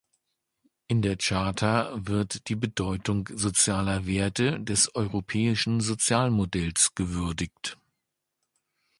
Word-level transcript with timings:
In 0.87 1.03
der 1.03 1.15
Charta 1.17 1.91
wird 1.93 2.49
die 2.49 2.55
Bedeutung 2.55 3.29
sozialer 3.35 4.07
Werte, 4.07 4.59
des 4.59 4.95
europäischen 4.95 5.79
Sozialmodells 5.79 6.95
gewürdigt. 6.95 7.77